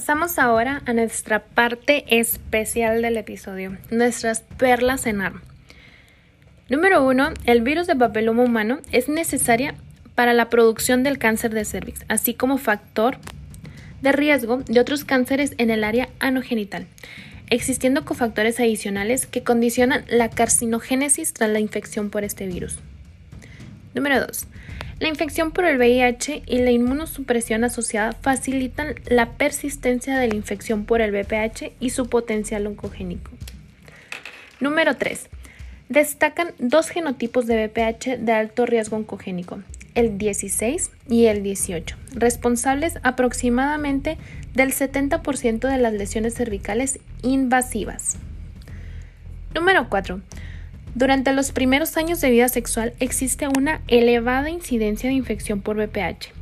[0.00, 5.42] Pasamos ahora a nuestra parte especial del episodio, nuestras perlas en arma.
[6.70, 7.34] Número 1.
[7.44, 9.74] El virus de papiloma humano es necesaria
[10.14, 13.18] para la producción del cáncer de cervix, así como factor
[14.00, 16.86] de riesgo de otros cánceres en el área anogenital,
[17.50, 22.78] existiendo cofactores adicionales que condicionan la carcinogénesis tras la infección por este virus.
[23.92, 24.46] Número 2.
[25.00, 30.84] La infección por el VIH y la inmunosupresión asociada facilitan la persistencia de la infección
[30.84, 33.30] por el VPH y su potencial oncogénico.
[34.60, 35.30] Número 3.
[35.88, 39.62] Destacan dos genotipos de VPH de alto riesgo oncogénico,
[39.94, 44.18] el 16 y el 18, responsables aproximadamente
[44.52, 48.18] del 70% de las lesiones cervicales invasivas.
[49.54, 50.20] Número 4.
[50.94, 56.32] Durante los primeros años de vida sexual existe una elevada incidencia de infección por VPH.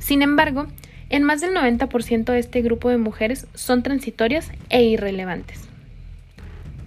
[0.00, 0.66] Sin embargo,
[1.08, 5.60] en más del 90% de este grupo de mujeres son transitorias e irrelevantes.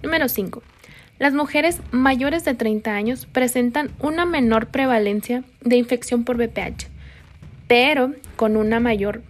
[0.02, 0.62] Número 5.
[1.18, 6.88] Las mujeres mayores de 30 años presentan una menor prevalencia de infección por VPH,
[7.66, 9.22] pero con una mayor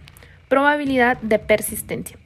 [0.49, 2.17] probabilidad de persistencia,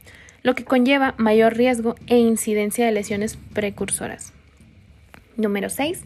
[0.42, 4.35] lo que conlleva mayor riesgo e incidencia de lesiones precursoras.
[5.38, 6.04] Número 6.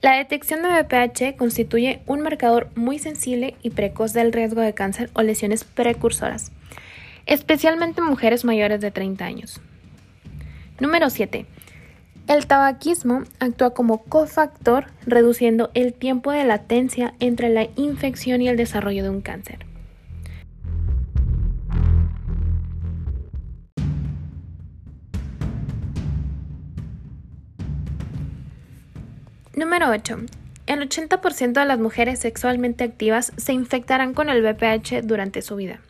[0.00, 5.10] La detección de VPH constituye un marcador muy sensible y precoz del riesgo de cáncer
[5.12, 6.50] o lesiones precursoras,
[7.26, 9.60] especialmente en mujeres mayores de 30 años.
[10.80, 11.46] Número 7.
[12.28, 18.56] El tabaquismo actúa como cofactor reduciendo el tiempo de latencia entre la infección y el
[18.56, 19.71] desarrollo de un cáncer.
[29.54, 30.16] Número 8.
[30.66, 35.80] El 80% de las mujeres sexualmente activas se infectarán con el VPH durante su vida.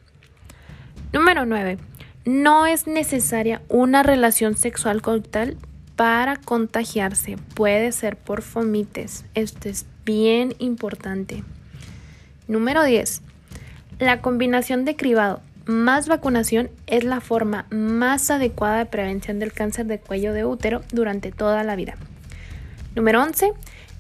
[1.13, 1.79] Número 9.
[2.25, 5.57] No es necesaria una relación sexual coital
[5.95, 7.37] para contagiarse.
[7.55, 9.27] Puede ser por fomites.
[9.35, 11.45] Esto es bien importante.
[12.49, 13.23] Número 10.
[14.01, 19.87] La combinación de cribado más vacunación es la forma más adecuada de prevención del cáncer
[19.87, 21.97] de cuello de útero durante toda la vida.
[22.95, 23.53] Número 11.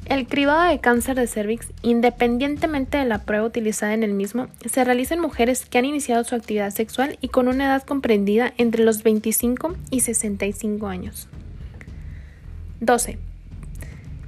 [0.04, 4.84] El cribado de cáncer de cervix, independientemente de la prueba utilizada en el mismo, se
[4.84, 8.84] realiza en mujeres que han iniciado su actividad sexual y con una edad comprendida entre
[8.84, 11.28] los 25 y 65 años.
[12.80, 13.18] 12.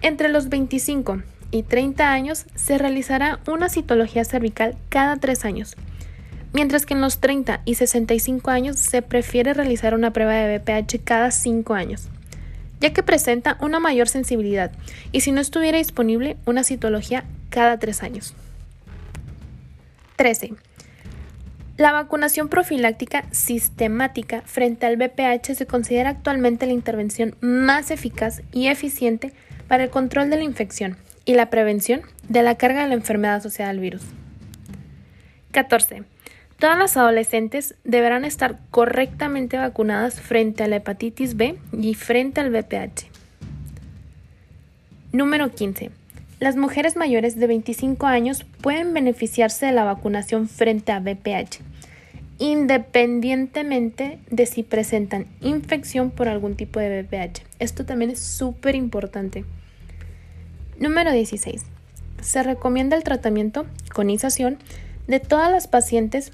[0.01, 5.77] Entre los 25 y 30 años se realizará una citología cervical cada 3 años,
[6.53, 11.03] mientras que en los 30 y 65 años se prefiere realizar una prueba de BPH
[11.05, 12.09] cada 5 años
[12.81, 14.73] ya que presenta una mayor sensibilidad
[15.13, 18.35] y si no estuviera disponible una citología cada tres años.
[20.17, 20.55] 13.
[21.77, 28.69] La vacunación profiláctica sistemática frente al VPH se considera actualmente la intervención más eficaz y
[28.69, 29.33] eficiente
[29.67, 33.37] para el control de la infección y la prevención de la carga de la enfermedad
[33.37, 34.03] asociada al virus.
[35.51, 36.05] 14.
[36.65, 42.49] Todas las adolescentes deberán estar correctamente vacunadas frente a la hepatitis B y frente al
[42.49, 43.05] VPH.
[45.13, 45.91] Número 15.
[46.41, 51.59] Las mujeres mayores de 25 años pueden beneficiarse de la vacunación frente a VPH,
[52.39, 57.43] independientemente de si presentan infección por algún tipo de VPH.
[57.59, 59.45] Esto también es súper importante.
[60.79, 61.63] Número 16.
[62.23, 64.57] Se recomienda el tratamiento con isación
[65.07, 66.33] de todas las pacientes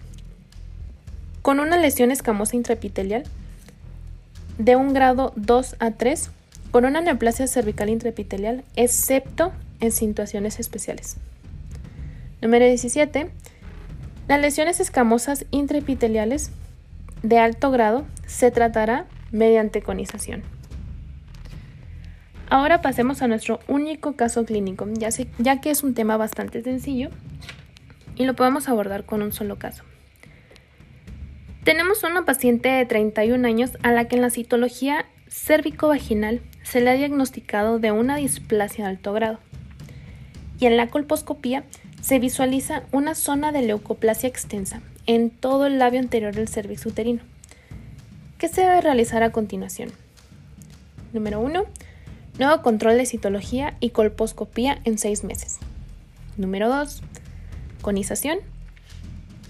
[1.50, 3.24] con una lesión escamosa intraepitelial
[4.58, 6.30] de un grado 2 a 3
[6.70, 9.50] con una neoplasia cervical intraepitelial, excepto
[9.80, 11.16] en situaciones especiales.
[12.40, 13.32] Número 17.
[14.28, 16.52] Las lesiones escamosas intraepiteliales
[17.24, 20.44] de alto grado se tratará mediante conización.
[22.48, 25.08] Ahora pasemos a nuestro único caso clínico, ya,
[25.40, 27.10] ya que es un tema bastante sencillo
[28.14, 29.89] y lo podemos abordar con un solo caso.
[31.64, 36.90] Tenemos una paciente de 31 años a la que en la citología cérvico-vaginal se le
[36.90, 39.38] ha diagnosticado de una displasia de alto grado.
[40.58, 41.64] Y en la colposcopía
[42.00, 47.20] se visualiza una zona de leucoplasia extensa en todo el labio anterior del cervix uterino.
[48.38, 49.90] ¿Qué se debe realizar a continuación?
[51.12, 51.66] Número 1.
[52.38, 55.58] Nuevo control de citología y colposcopía en 6 meses.
[56.38, 57.02] Número 2.
[57.82, 58.38] Conización.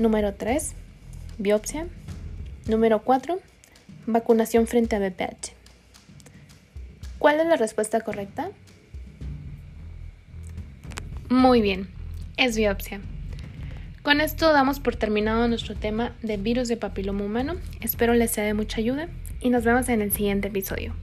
[0.01, 0.75] Número 3.
[1.39, 1.87] Biopsia.
[2.71, 3.41] Número 4.
[4.07, 5.55] Vacunación frente a VPH.
[7.19, 8.53] ¿Cuál es la respuesta correcta?
[11.29, 11.89] Muy bien,
[12.37, 13.01] es biopsia.
[14.03, 17.57] Con esto damos por terminado nuestro tema de virus de papiloma humano.
[17.81, 19.09] Espero les sea de mucha ayuda
[19.41, 20.95] y nos vemos en el siguiente episodio.